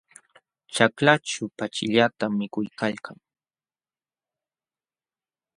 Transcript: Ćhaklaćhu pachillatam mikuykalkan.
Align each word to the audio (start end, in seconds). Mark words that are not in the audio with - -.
Ćhaklaćhu 0.73 1.43
pachillatam 1.57 2.31
mikuykalkan. 2.39 3.17